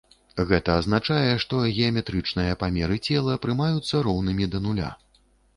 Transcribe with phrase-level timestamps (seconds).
[0.51, 4.91] Гэта азначае, што геаметрычныя памеры цела прымаюцца роўнымі да нуля.